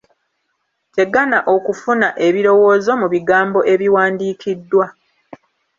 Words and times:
Tegana 0.95 1.37
okufuna 1.55 2.07
ebirowoozo 2.27 2.91
mu 3.01 3.07
bigambo 3.13 3.59
ebiwandikiddwa. 3.73 4.85